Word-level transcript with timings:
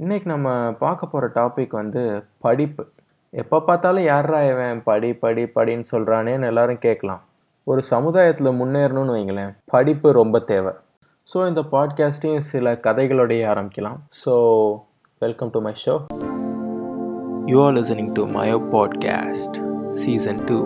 இன்றைக்கி 0.00 0.24
நம்ம 0.24 0.72
பார்க்க 0.72 1.06
போகிற 1.06 1.30
டாபிக் 1.34 1.70
வந்து 1.70 2.24
படிப்பு. 2.38 2.86
எப்போ 3.30 3.60
பார்த்தாலும் 3.60 4.04
யாரா 4.04 4.42
இவன்? 4.42 4.82
படி 4.82 5.14
படி 5.14 5.42
படின்னு 5.44 5.84
சொல்கிறானேன்னு 5.92 6.46
எல்லாரும் 6.46 6.78
கேட்கலாம். 6.78 7.22
ஒரு 7.64 7.82
சமுதாயத்தில் 7.82 8.46
முன்னேறணும்னு 8.46 9.14
வைங்களேன் 9.16 9.52
படிப்பு 9.64 10.12
ரொம்ப 10.12 10.38
தேவை. 10.38 10.72
ஸோ 11.34 11.48
இந்த 11.48 11.60
பாட்காஸ்ட்டையும் 11.72 12.48
சில 12.50 12.72
கதைகளோடைய 12.72 13.44
ஆரம்பிக்கலாம். 13.52 14.00
So 14.24 14.34
welcome 15.18 15.50
to 15.50 15.60
my 15.60 15.72
show 15.86 15.94
you 17.46 17.64
are 17.64 17.72
listening 17.72 18.12
to 18.12 18.24
Mayo 18.26 18.58
podcast 18.72 19.58
season 19.92 20.44
two 20.44 20.58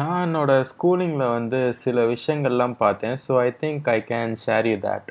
நான் 0.00 0.20
என்னோட 0.26 0.52
ஸ்கூலிங்கில் 0.68 1.32
வந்து 1.36 1.58
சில 1.80 2.04
விஷயங்கள்லாம் 2.12 2.74
பார்த்தேன். 2.82 3.16
So 3.24 3.32
I 3.46 3.48
think 3.62 3.88
I 3.94 3.96
can 4.10 4.32
share 4.44 4.66
you 4.70 4.76
that 4.84 5.08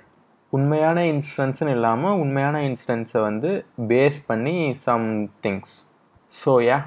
உண்மையான 0.53 1.03
இன்சிடென்ட்ஸ்னு 1.11 1.73
இல்லாமல் 1.77 2.19
உண்மையான 2.23 2.61
இன்சிடென்ட்ஸை 2.69 3.21
வந்து 3.27 3.49
பேஸ் 3.91 4.17
பண்ணி 4.29 4.55
சம் 4.85 5.05
திங்ஸ் 5.43 5.75
ஸோ 6.33 6.53
யா 6.69 6.79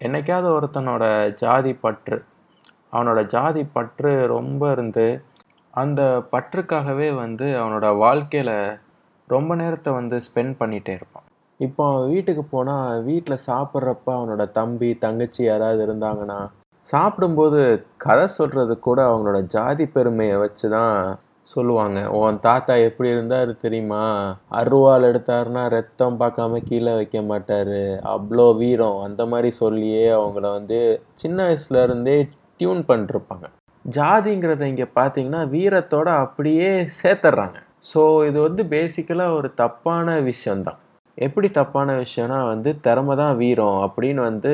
என்னைக்காவது 0.00 0.48
ஒருத்தனோட 0.56 1.04
ஜாதி 1.42 1.74
பற்று 1.84 2.18
அவனோட 2.92 3.22
ஜாதி 3.36 3.64
பற்று 3.76 4.12
ரொம்ப 4.36 4.70
இருந்து 4.72 5.06
அந்த 5.74 6.02
பற்றுக்காகவே 6.32 7.10
வந்து 7.22 7.48
அவனோட 7.62 7.88
வாழ்க்கையில் 8.04 8.56
ரொம்ப 9.28 9.54
நேரத்தை 9.62 9.92
வந்து 10.00 10.16
ஸ்பெண்ட் 10.28 10.56
பண்ணிகிட்டே 10.62 10.94
இருப்பான். 10.98 11.26
இப்போ 11.60 11.84
வீட்டுக்கு 12.12 12.44
போனால் 12.54 13.02
வீட்டில் 13.10 13.44
சாப்பிட்றப்ப 13.50 14.08
அவனோட 14.18 14.44
தம்பி 14.58 14.90
தங்கச்சி 15.04 15.42
யாராவது 15.44 15.82
இருந்தாங்கன்னா 15.86 16.38
சாப்பிடும்போது 16.86 17.60
கதை 17.96 18.26
சொல்கிறது 18.36 18.74
கூட 18.78 18.98
அவங்களோட 19.08 19.40
ஜாதி 19.46 19.86
பெருமையை 19.86 20.36
வச்சு 20.36 20.66
தான் 20.68 20.94
சொல்லுவாங்க. 21.48 21.98
உன் 22.16 22.40
தாத்தா 22.46 22.74
எப்படி 22.88 23.08
இருந்தார் 23.10 23.50
தெரியுமா? 23.62 24.02
அருவாள் 24.60 25.06
எடுத்தாருன்னா 25.10 25.62
ரத்தம் 25.68 26.18
பார்க்காம 26.20 26.60
கீழே 26.68 26.92
வைக்க 26.94 27.18
மாட்டார். 27.22 27.78
அவ்வளோ 28.14 28.46
வீரம். 28.56 28.98
அந்த 29.02 29.24
மாதிரி 29.26 29.50
சொல்லியே 29.62 30.04
அவங்கள 30.18 30.44
வந்து 30.58 30.78
சின்ன 31.14 31.38
வயசுலேருந்தே 31.48 32.18
டியூன் 32.60 32.82
பண்ணிருப்பாங்க. 32.90 33.46
ஜாதிங்கிறத 33.84 34.64
இங்கே 34.64 34.86
பார்த்தீங்கன்னா 34.96 35.42
வீரத்தோட 35.54 36.08
அப்படியே 36.24 36.70
சேர்த்துட்றாங்க 37.00 37.58
ஸோ 37.90 38.00
இது 38.28 38.38
வந்து 38.40 38.62
பேசிக்கலாக 38.72 39.36
ஒரு 39.36 39.48
தப்பான 39.54 40.16
விஷயந்தான் 40.20 40.80
எப்படி 41.18 41.48
தப்பான 41.50 41.94
விஷயம்னா 42.02 42.38
வந்து 42.44 42.70
திறமை 42.80 43.14
தான் 43.16 43.34
வீரம் 43.36 43.78
அப்படின்னு 43.86 44.20
வந்து 44.22 44.52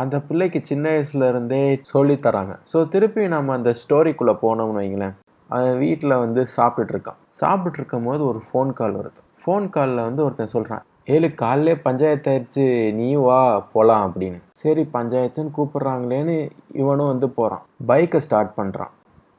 அந்த 0.00 0.16
பிள்ளைக்கு 0.28 0.60
சின்ன 0.68 0.84
வயசுலேருந்தே 0.92 1.62
சொல்லித்தராங்க 1.92 2.54
ஸோ 2.70 2.78
திருப்பி 2.92 3.22
நம்ம 3.34 3.54
அந்த 3.58 3.70
ஸ்டோரிக்குள்ளே 3.80 4.34
போனோம்னு 4.44 4.80
வைங்களேன். 4.80 5.16
அவன் 5.50 5.80
வீட்டில் 5.84 6.20
வந்து 6.24 6.42
சாப்பிட்டுட்ருக்கான் 6.56 7.18
சாப்பிட்டுருக்கும் 7.40 8.06
போது 8.08 8.22
ஒரு 8.30 8.40
ஃபோன் 8.46 8.70
கால் 8.78 8.96
வருது. 9.00 9.20
ஃபோன் 9.42 9.66
காலில் 9.74 10.06
வந்து 10.08 10.24
ஒருத்தன் 10.26 10.54
சொல்கிறான் 10.54 10.84
ஏழு 11.14 11.28
காலிலே 11.42 11.74
பஞ்சாயத்து 11.86 12.30
ஆயிடுச்சு. 12.32 12.64
நீ 12.98 13.08
வா 13.26 13.38
போகலாம் 13.74 14.04
அப்படின்னு. 14.06 14.38
சரி 14.62 14.82
பஞ்சாயத்துன்னு 14.96 15.56
கூப்பிட்றாங்களேன்னு 15.58 16.36
இவனும் 16.82 17.12
வந்து 17.12 17.28
போகிறான் 17.38 17.64
பைக்கை 17.90 18.20
ஸ்டார்ட் 18.26 18.52
பண்ணுறான் 18.58 18.92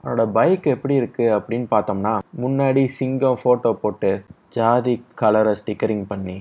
அவனோட 0.03 0.23
பைக் 0.37 0.65
எப்படி 0.75 0.95
இருக்குது 1.01 1.35
அப்படின்னு 1.35 1.67
பார்த்தோம்னா 1.73 2.13
முன்னாடி 2.43 2.81
சிங்கம் 2.97 3.37
ஃபோட்டோ 3.41 3.71
போட்டு 3.83 4.11
ஜாதி 4.57 4.95
கலரை 5.21 5.53
ஸ்டிக்கரிங் 5.59 6.05
பண்ணி 6.09 6.37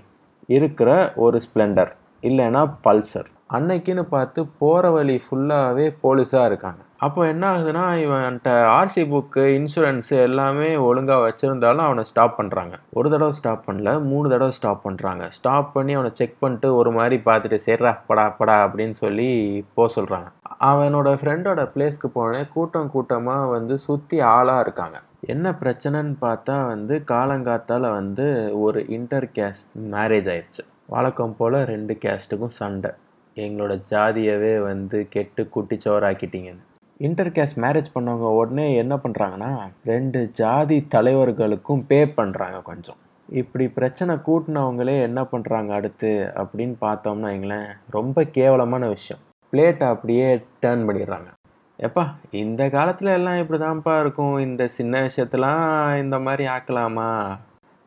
இருக்கிற 0.49 0.91
ஒரு 1.25 1.39
ஸ்ப்ளெண்டர் 1.45 1.93
இல்லைன்னா 2.23 2.63
பல்சர். 2.87 3.29
அன்னைக்குன்னு 3.57 4.03
பார்த்து 4.13 4.41
போகிற 4.61 4.91
வழி 4.91 5.15
ஃபுல்லாகவே 5.25 5.87
போலீஸாக 6.03 6.49
இருக்காங்க. 6.51 6.81
அப்போ 7.07 7.21
என்ன 7.31 7.45
ஆகுதுன்னா 7.53 7.85
இவன்கிட்ட 8.03 8.51
ஆர்சி 8.77 9.03
புக்கு 9.13 9.43
இன்சூரன்ஸு 9.57 10.15
எல்லாமே 10.27 10.69
ஒழுங்காக 10.89 11.25
வச்சுருந்தாலும் 11.27 11.87
அவனை 11.87 12.05
ஸ்டாப் 12.11 12.37
பண்ணுறாங்க 12.41 12.75
ஒரு 12.99 13.09
தடவை 13.11 13.33
ஸ்டாப் 13.39 13.65
பண்ணல 13.69 13.93
மூணு 14.11 14.27
தடவை 14.33 14.53
ஸ்டாப் 14.59 14.85
பண்ணுறாங்க 14.87 15.27
ஸ்டாப் 15.39 15.73
பண்ணி 15.75 15.95
அவனை 15.99 16.11
செக் 16.21 16.41
பண்ணிட்டு 16.41 16.71
ஒரு 16.75 16.93
மாதிரி 16.99 17.19
பார்த்துட்டு 17.29 17.59
சேர்றா 17.67 17.93
படா 18.09 18.27
படா 18.41 18.57
அப்படின்னு 18.67 18.97
சொல்லி 19.05 19.29
போக 19.75 19.89
சொல்கிறாங்க 19.97 20.29
அவனோட 20.71 21.15
ஃப்ரெண்டோட 21.21 21.63
பிளேஸ்க்கு 21.75 22.11
போனேன் 22.19 22.51
கூட்டம் 22.55 22.91
கூட்டமாக 22.91 23.53
வந்து 23.57 23.77
சுற்றி 23.87 24.19
ஆளாக 24.35 24.65
இருக்காங்க. 24.67 24.99
என்ன 25.33 25.49
பிரச்சனைன்னு 25.63 26.15
பார்த்தா 26.27 26.67
வந்து 26.67 26.95
காலங்காத்தால் 27.13 27.95
வந்து 27.99 28.27
ஒரு 28.67 28.81
இன்டர் 28.89 29.29
கேஸ்ட் 29.39 29.69
மேரேஜ் 29.95 30.31
ஆயிடுச்சு 30.35 30.65
வழக்கம் 30.93 31.35
போல் 31.37 31.57
ரெண்டு 31.71 31.93
கேஸ்ட்டுக்கும் 32.03 32.57
சண்டை. 32.57 32.91
எங்களோட 33.37 33.73
ஜாதியவே 33.91 34.51
வந்து 34.63 34.99
கெட்டு 35.11 35.43
குட்டிச்சோராக்கிட்டீங்கன்னு 35.55 36.65
இன்டர் 37.07 37.31
கேஸ்ட் 37.37 37.61
மேரேஜ் 37.65 37.89
பண்ணவங்க 37.95 38.31
உடனே 38.39 38.67
என்ன 38.75 38.95
பண்ணுறாங்கன்னா 39.05 39.51
ரெண்டு 39.91 40.21
ஜாதி 40.41 40.79
தலைவர்களுக்கும் 40.95 41.85
பே 41.91 41.99
பண்ணுறாங்க 42.17 42.59
கொஞ்சம். 42.63 42.99
இப்படி 43.29 43.67
பிரச்சனை 43.69 44.15
கூட்டினவங்களே 44.27 44.97
என்ன 45.03 45.23
பண்ணுறாங்க 45.33 45.69
அடுத்து 45.79 46.11
அப்படின்னு 46.43 46.75
பார்த்தோம்னா 46.81 47.31
வைங்களேன் 47.33 47.71
ரொம்ப 47.97 48.25
கேவலமான 48.39 48.89
விஷயம். 48.89 49.23
பிளேட்டை 49.53 49.89
அப்படியே 49.95 50.27
டேர்ன் 50.65 50.85
பண்ணிடுறாங்க. 50.89 51.31
எப்பா 51.79 52.05
இந்த 52.43 52.69
காலத்தில் 52.77 53.17
எல்லாம் 53.19 53.41
இப்படி 53.45 53.63
தான்ப்பா 53.65 53.95
இருக்கும். 54.01 54.37
இந்த 54.49 54.67
சின்ன 54.79 55.01
விஷயத்தெல்லாம் 55.07 55.65
இந்த 56.03 56.19
மாதிரி 56.19 56.47
ஆக்கலாமா? 56.57 57.09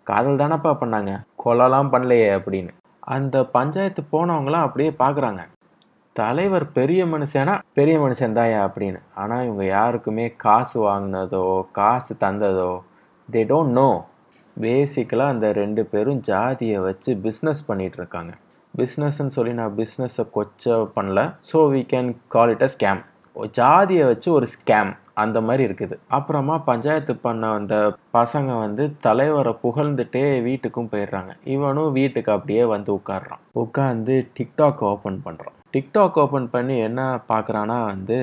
காதல் 0.04 0.42
தானப்பா 0.44 0.74
பண்ணாங்க. 0.82 1.14
கொலலாம் 1.46 1.94
பண்ணலையே 1.94 2.32
அப்படின்னு. 2.40 2.74
அந்த 3.08 3.44
பஞ்சாயத்து 3.58 4.02
போனவங்களாம் 4.12 4.66
அப்படியே 4.68 4.92
பார்க்குறாங்க 5.04 5.42
தலைவர் 6.16 6.66
பெரிய 6.72 7.02
மனுஷனா 7.06 7.54
பெரிய 7.78 7.96
மனுஷன் 8.00 8.36
தாயா 8.38 8.60
அப்படின்னு. 8.68 9.00
ஆனால் 9.22 9.44
இவங்க 9.46 9.64
யாருக்குமே 9.66 10.26
காசு 10.44 10.78
வாங்கினதோ 10.86 11.42
காசு 11.80 12.14
தந்ததோ 12.24 12.72
தே 13.30 13.42
டோன்ட் 13.52 13.76
நோ 13.80 13.90
பேசிக்கலாக 14.58 15.34
அந்த 15.34 15.48
ரெண்டு 15.62 15.82
பேரும் 15.92 16.22
ஜாதியை 16.30 16.80
வச்சு 16.88 17.14
பிஸ்னஸ் 17.26 17.66
பண்ணிகிட்டு 17.70 18.00
இருக்காங்க. 18.02 18.34
பிஸ்னஸ்ன்னு 18.74 19.36
சொல்லி 19.38 19.54
நான் 19.60 19.76
பிஸ்னஸை 19.82 20.26
கொச்ச 20.38 20.78
பண்ணல. 20.96 21.20
So 21.52 21.60
we 21.74 21.82
can 21.94 22.12
call 22.36 22.54
it 22.56 22.66
a 22.68 22.72
scam 22.76 23.02
ஜாதியை 23.60 24.06
வச்சு 24.12 24.30
ஒரு 24.38 24.48
ஸ்கேம் 24.56 24.92
அந்த 25.24 25.38
மாதிரி 25.48 25.64
இருக்குது. 25.68 25.96
அப்புறமா 26.18 26.56
பஞ்சாயத்து 26.70 27.16
பண்ண 27.26 27.52
அந்த 27.60 27.76
பசங்க 28.18 28.52
வந்து 28.64 28.86
தலைவரை 29.08 29.54
புகழ்ந்துட்டே 29.66 30.26
வீட்டுக்கும் 30.48 30.92
போயிடுறாங்க. 30.94 31.32
இவனும் 31.56 31.94
வீட்டுக்கு 32.00 32.32
அப்படியே 32.38 32.66
வந்து 32.76 32.92
உட்காடுறான் 33.00 33.44
உட்காந்து 33.64 34.16
டிக்டாக் 34.40 34.84
ஓப்பன் 34.94 35.22
பண்ணுறான் 35.28 35.56
டிக்டாக் 35.76 36.20
ஓப்பன் 36.24 36.52
பண்ணி 36.56 36.76
என்ன 36.90 37.02
பார்க்குறான்னா 37.32 37.80
வந்து 37.94 38.20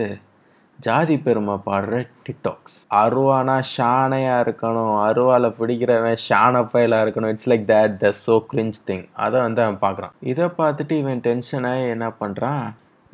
ஜாதி 0.79 1.17
பெருமை 1.25 1.55
பாடுற 1.67 1.97
டிக்டாக்ஸ் 2.27 2.77
அருவானா 3.01 3.57
ஷானையாக 3.73 4.43
இருக்கணும். 4.45 4.95
அருவாவில் 5.09 5.57
பிடிக்கிறவன் 5.59 6.23
ஷானப்பையிலாக 6.29 7.05
இருக்கணும். 7.05 7.33
It's 7.35 7.51
like 7.53 7.67
that 7.73 7.95
the 8.05 8.11
so 8.25 8.37
cringe 8.53 8.79
thing 8.89 9.05
அதை 9.25 9.41
வந்து 9.47 9.63
அவன் 9.65 9.83
பார்க்குறான். 9.85 10.15
இதை 10.33 10.47
பார்த்துட்டு 10.61 10.97
இவன் 11.03 11.23
டென்ஷனாக 11.29 11.91
என்ன 11.95 12.09
பண்ணுறான் 12.23 12.65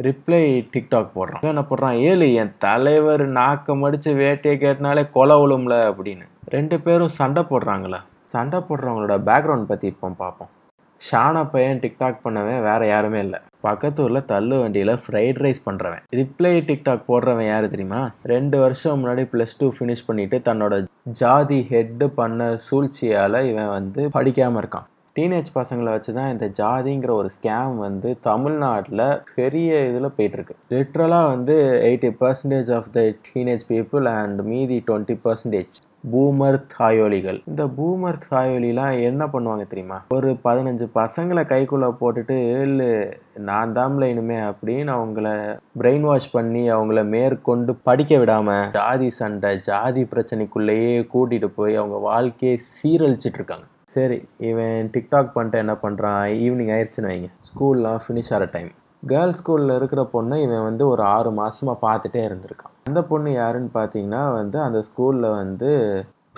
ரிப்ளை 0.06 0.42
டிக்டாக் 0.74 1.14
போடுறான். 1.16 1.42
என்ன 1.52 1.64
போடுறான் 1.70 1.96
ஏழு 2.08 2.26
என் 2.40 2.52
தலைவர் 2.66 3.24
நாக்க 3.38 3.76
மடித்து 3.80 4.10
வேட்டையை 4.22 4.56
கேட்டனாலே 4.64 5.02
கொலை 5.16 5.36
விழும்ல 5.40 5.76
அப்படின்னு. 5.90 6.26
ரெண்டு 6.56 6.76
பேரும் 6.84 7.16
சண்டை 7.18 7.42
போடுறாங்களா? 7.50 8.00
சண்டை 8.34 8.60
போடுறவங்களோட 8.68 9.16
பேக்ரவுண்ட் 9.28 9.70
பற்றி 9.72 9.86
இப்போ 9.92 10.10
பார்ப்போம் 10.22 10.52
ஷானா 11.00 11.42
பையன் 11.52 11.80
டிக்டாக் 11.82 12.22
பண்ணவன் 12.24 12.64
வேற 12.66 12.80
யாருமே 12.92 13.18
இல்லை. 13.26 13.38
பக்கத்து 13.66 14.00
ஊரில் 14.04 14.26
தள்ளு 14.30 14.56
வண்டியில் 14.62 14.92
ஃப்ரைட் 15.02 15.38
ரைஸ் 15.44 15.60
பண்ணுறவன் 15.66 16.02
ரிப்ளை 16.18 16.52
டிக்டாக் 16.68 17.08
போடுறவன் 17.10 17.48
யார் 17.48 17.66
தெரியுமா? 17.74 18.00
ரெண்டு 18.32 18.56
வருஷம் 18.64 18.98
முன்னாடி 19.00 19.24
ப்ளஸ் 19.32 19.58
டூ 19.60 19.68
ஃபினிஷ் 19.76 20.06
பண்ணிட்டு 20.08 20.38
தன்னோட 20.48 20.76
ஜாதி 21.20 21.58
ஹெட்டு 21.72 22.08
பண்ண 22.18 22.48
சூழ்ச்சியால் 22.68 23.38
இவன் 23.50 23.74
வந்து 23.76 24.04
படிக்காமல் 24.16 24.60
இருக்கான். 24.62 24.88
டீனேஜ் 25.18 25.50
பசங்களை 25.58 25.90
வச்சு 25.94 26.12
தான் 26.18 26.32
இந்த 26.34 26.48
ஜாதிங்கிற 26.60 27.12
ஒரு 27.20 27.30
ஸ்கேம் 27.36 27.76
வந்து 27.86 28.08
தமிழ்நாட்டில் 28.30 29.06
பெரிய 29.36 29.78
இதில் 29.90 30.14
போயிட்டுருக்கு. 30.16 30.56
லிட்ரலாக 30.72 31.30
வந்து 31.34 31.54
eighty 31.88 32.10
percentage 32.22 32.70
of 32.78 32.90
the 32.96 33.02
teenage 33.28 33.64
people 33.74 34.06
and 34.18 34.40
மீதி 34.52 34.78
டுவெண்ட்டி 34.88 35.16
பர்சன்டேஜ் 35.26 35.76
பூமர் 36.12 36.58
தாயோலிகள். 36.74 37.38
இந்த 37.50 37.62
பூமர் 37.76 38.18
தாயோலிலாம் 38.26 38.98
என்ன 39.08 39.22
பண்ணுவாங்க 39.32 39.64
தெரியுமா? 39.70 39.98
ஒரு 40.16 40.28
பதினஞ்சு 40.44 40.86
பசங்களை 40.98 41.42
கைக்குள்ளே 41.52 41.88
போட்டுட்டு 42.00 42.36
இல்லை 42.66 42.90
நான் 43.48 43.72
தாம்ல 43.78 44.10
இனிமே 44.12 44.38
அப்படின்னு 44.50 44.92
அவங்கள 44.98 45.32
பிரெயின் 45.80 46.06
வாஷ் 46.10 46.30
பண்ணி 46.36 46.62
அவங்கள 46.76 47.02
மேற்கொண்டு 47.14 47.74
படிக்க 47.88 48.20
விடாமல் 48.22 48.70
ஜாதி 48.78 49.10
சண்டை 49.18 49.52
ஜாதி 49.70 50.04
பிரச்சனைக்குள்ளேயே 50.12 50.94
கூட்டிகிட்டு 51.14 51.50
போய் 51.58 51.80
அவங்க 51.82 51.98
வாழ்க்கையை 52.10 52.56
சீரழிச்சிட்டு 52.76 53.40
இருக்காங்க. 53.40 53.68
சரி 53.92 54.16
இவன் 54.38 54.90
டிக்டாக் 54.94 55.32
பண்ணிட்டு 55.32 55.58
என்ன 55.58 55.74
பண்ணுறான் 55.82 56.22
ஈவினிங் 56.44 56.72
ஆயிடுச்சுன்னு 56.74 57.10
வைங்க. 57.10 57.28
ஸ்கூல்லாம் 57.48 58.00
ஃபினிஷ் 58.04 58.32
ஆகிற 58.34 58.44
டைம் 58.44 58.70
கேர்ள்ஸ் 59.06 59.40
ஸ்கூலில் 59.40 59.74
இருக்கிற 59.76 60.02
பொண்ணை 60.12 60.36
இவன் 60.42 60.62
வந்து 60.62 60.88
ஒரு 60.88 61.02
ஆறு 61.02 61.30
மாதமாக 61.30 61.76
பார்த்துட்டே 61.82 62.22
இருந்திருக்கான். 62.28 62.74
அந்த 62.84 63.02
பொண்ணு 63.02 63.32
யாருன்னு 63.32 63.70
பார்த்தீங்கன்னா 63.74 64.22
வந்து 64.32 64.58
அந்த 64.60 64.82
ஸ்கூலில் 64.88 65.34
வந்து 65.34 65.70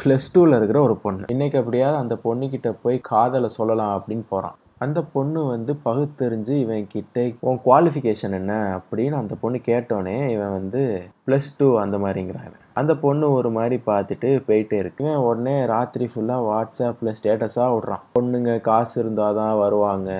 ப்ளஸ் 0.03 0.31
டூவில் 0.35 0.57
இருக்கிற 0.57 0.81
ஒரு 0.83 0.97
பொண்ணு. 0.97 1.25
இன்றைக்கி 1.33 1.57
அப்படியாவது 1.57 1.97
அந்த 1.97 2.15
பொண்ணுக்கிட்ட 2.25 2.71
போய் 2.83 2.99
காதலை 3.01 3.49
சொல்லலாம் 3.49 3.95
அப்படின்னு 3.99 4.27
போகிறான் 4.29 4.59
அந்த 4.79 5.01
பொண்ணு 5.15 5.41
வந்து 5.47 5.73
பகுத்தறிஞ்சு 5.85 6.55
இவன் 6.57 6.87
கிட்ட 6.87 7.25
உன் 7.41 7.61
குவாலிஃபிகேஷன் 7.65 8.37
என்ன? 8.39 8.53
அப்படின்னு 8.77 9.17
அந்த 9.23 9.35
பொண்ணு 9.41 9.59
கேட்டோன்னே 9.67 10.17
இவன் 10.29 10.55
வந்து 10.59 10.83
ப்ளஸ் 11.27 11.49
டூ 11.59 11.69
அந்த 11.79 11.97
மாதிரிங்கிறான் 11.99 12.47
அந்த 12.77 12.93
பொண்ணு 12.95 13.27
ஒரு 13.39 13.51
மாதிரி 13.57 13.77
பார்த்துட்டு 13.89 14.29
போயிட்டே 14.49 14.77
இருக்கு. 14.83 15.07
உடனே 15.27 15.55
ராத்திரி 15.73 16.07
ஃபுல்லாக 16.13 16.47
வாட்ஸ்அப்பில் 16.49 17.15
ஸ்டேட்டஸாக 17.19 17.75
விட்றான். 17.75 18.05
பொண்ணுங்க 18.17 18.61
காசு 18.69 18.95
இருந்தால் 19.03 19.39
தான் 19.41 19.55
வருவாங்க. 19.63 20.11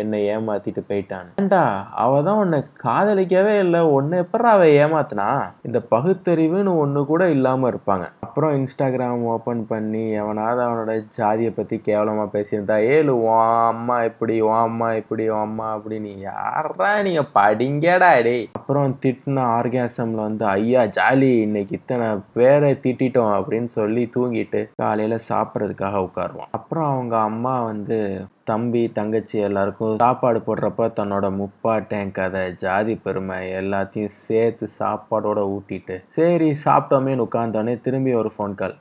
என்னை 0.00 0.20
ஏமாற்றிட்டு 0.34 0.84
போயிட்டான் 0.90 1.30
ஏண்டா 1.42 1.62
அவள் 2.04 2.26
தான் 2.28 2.40
உன்னை 2.44 2.60
காதலிக்கவே 2.84 3.54
இல்லை. 3.64 3.82
ஒன்று 3.98 4.22
எப்பறம் 4.24 4.54
அவள் 4.56 4.74
ஏமாத்தினா? 4.82 5.28
இந்த 5.62 5.78
பகுத்தறிவுன்னு 5.94 6.74
ஒன்று 6.84 7.02
கூட 7.12 7.22
இல்லாமல் 7.36 7.70
இருப்பாங்க. 7.72 8.06
அப்புறம் 8.26 8.54
இன்ஸ்டாகிராம் 8.58 9.24
ஓப்பன் 9.32 9.60
பண்ணி 9.70 10.04
எவனாவது 10.20 10.60
அவனோட 10.66 10.92
ஜாதியை 11.16 11.50
பற்றி 11.52 11.76
கேவலமாக 11.88 12.32
பேசியிருந்தா 12.34 12.76
ஏழு 12.94 13.12
ஓ 13.26 13.34
அம்மா 13.68 13.96
இப்படி 14.10 14.36
ஓ 14.40 14.50
அம்மா 14.62 14.88
இப்படி 15.00 15.24
உன் 15.30 15.44
அம்மா 15.44 15.66
அப்படின்னு 15.76 16.12
யாரா 16.20 16.90
நீங்கள் 17.08 17.30
படிங்கடா 17.36 18.10
டேய். 18.26 18.44
அப்புறம் 18.58 18.96
திட்டின 19.04 19.44
ஆர்காசமில் 19.56 20.24
வந்து 20.26 20.44
ஐயா 20.46 20.82
ஜாலி 20.98 21.30
இன்னைக்கு 21.46 21.78
இத்தனை 21.84 22.06
பேரை 22.34 22.68
திட்டிட்டோம் 22.82 23.32
அப்படின்னு 23.36 23.70
சொல்லி 23.70 24.02
தூங்கிட்டு 24.14 24.60
காலையில் 24.76 25.24
சாப்பிட்றதுக்காக 25.26 25.96
உட்காருவான். 26.06 26.48
அப்புறம் 26.58 26.86
அவங்க 26.92 27.14
அம்மா 27.30 27.52
வந்து 27.62 27.98
தம்பி 28.44 28.82
தங்கச்சி 28.98 29.36
எல்லாருக்கும் 29.48 29.98
சாப்பாடு 30.02 30.40
போடுறப்ப 30.46 30.86
தன்னோட 30.98 31.28
முப்பாட்டேன் 31.40 32.12
கதை 32.12 32.44
ஜாதி 32.62 32.94
பெருமை 32.96 33.38
எல்லாத்தையும் 33.60 34.14
சேர்த்து 34.20 34.68
சாப்பாடோட 34.78 35.42
ஊட்டிட்டு 35.54 35.98
சரி 36.16 36.48
சாப்பிட்டோமேன்னு 36.64 37.26
உட்காந்தோடனே 37.26 37.74
திரும்பி 37.80 38.14
ஒரு 38.14 38.32
ஃபோன் 38.36 38.54
கால் 38.54 38.76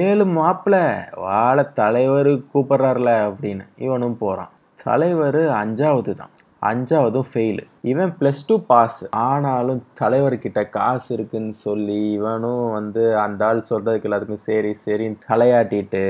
ஏழு 0.00 0.26
மாப்பிள்ள 0.32 0.82
வாழ 1.20 1.68
தலைவர் 1.74 2.32
கூப்பிட்றாருல 2.50 3.12
அப்படின்னு 3.28 3.66
இவனும் 3.78 4.18
போகிறான் 4.18 4.52
தலைவர் 4.84 5.42
அஞ்சாவது 5.62 6.14
தான் 6.14 6.34
அஞ்சாவதும் 6.62 7.28
ஃபெயிலு 7.30 7.64
இவன் 7.90 8.12
ப்ளஸ் 8.20 8.46
டூ 8.48 8.56
பாஸ் 8.70 9.00
ஆனாலும் 9.26 9.82
தலைவர்கிட்ட 10.00 10.62
காசு 10.70 11.08
இருக்குன்னு 11.16 11.54
சொல்லி 11.66 11.98
இவனும் 12.16 12.64
வந்து 12.70 13.04
அந்த 13.18 13.46
ஆள் 13.46 13.68
சொல்கிறதுக்கு 13.70 14.08
எல்லாத்துக்கும் 14.10 14.46
சரி 14.48 14.72
சரின்னு 14.84 15.24
தலையாட்டிட்டு 15.28 16.04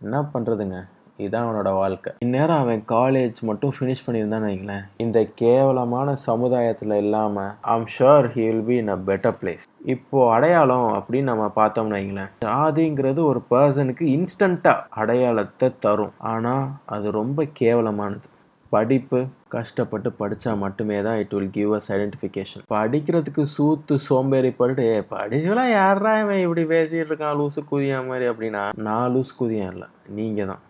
என்ன 0.00 0.16
பண்ணுறதுங்க 0.34 0.78
இதுதான் 1.20 1.44
அவனோட 1.46 1.70
வாழ்க்கை. 1.72 2.10
இந்நேரம் 2.24 2.62
அவன் 2.62 2.82
காலேஜ் 2.94 3.38
மட்டும் 3.48 3.72
ஃபினிஷ் 3.76 4.02
பண்ணியிருந்தான்னு 4.06 4.48
வைங்களேன். 4.50 4.84
இந்த 5.04 5.18
கேவலமான 5.42 6.16
சமுதாயத்தில் 6.26 6.94
இல்லாமல் 7.04 7.54
I'm 7.74 7.86
sure 7.96 8.28
he 8.34 8.44
will 8.48 8.66
be 8.66 8.76
in 8.76 8.92
a 8.96 8.98
better 9.08 9.36
place 9.40 9.64
இப்போது 9.94 10.30
அடையாளம் 10.34 10.88
அப்படின்னு 10.98 11.30
நம்ம 11.32 11.46
பார்த்தோம்னு 11.56 11.98
வைங்களேன். 11.98 12.32
ஜாதிங்கிறது 12.46 13.22
ஒரு 13.30 13.42
பர்சனுக்கு 13.50 14.06
இன்ஸ்டண்ட்டாக 14.16 14.86
அடையாளத்தை 15.02 15.70
தரும். 15.86 16.14
ஆனால் 16.32 16.66
அது 16.86 17.10
ரொம்ப 17.20 17.46
கேவலமானது. 17.60 18.26
படிப்பு 18.72 19.18
கஷ்டப்பட்டு 19.48 20.10
படித்தா 20.20 20.58
மட்டுமே 20.58 21.02
தான் 21.02 21.18
it 21.18 21.34
will 21.34 21.50
give 21.50 21.72
us 21.74 21.90
identification 21.92 22.64
படிக்கிறதுக்கு 22.70 23.42
சூத்து 23.54 23.94
சோம்பேறிப்பட்டு 24.08 24.82
"ஏய், 24.86 25.06
படிக்கலாம் 25.10 25.70
யாரா 25.70 26.12
இவன் 26.20 26.38
இப்படி 26.38 26.64
பேசிகிட்டு 26.64 27.12
இருக்கான்? 27.12 27.36
லூசு 27.40 27.60
குதியா 27.70 28.06
மாதிரி 28.06 28.26
அப்படின்னா 28.30 28.62
நான் 28.80 29.12
லூஸ் 29.14 29.32
குதியான் 29.38 29.72
இல்லை. 29.72 29.88
நீங்கள் 30.08 30.46
தான் 30.46 30.62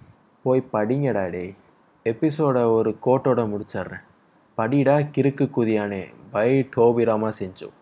போய் 0.45 0.63
படிங்கடா 0.73 1.31
டேய். 1.31 1.55
எபிசோட 2.07 2.59
ஒரு 2.73 2.91
கோட்டோட 3.07 3.41
முடிச்சிடுறேன். 3.53 4.05
படிடா 4.59 4.97
கிறுக்கு 5.15 5.47
குதியானே. 5.57 6.03
பை 6.31 6.49
டோபிராமா 6.77 7.31
செஞ்சோம் 7.41 7.75